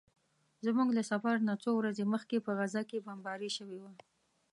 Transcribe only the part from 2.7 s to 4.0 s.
کې بمباري شوې وه.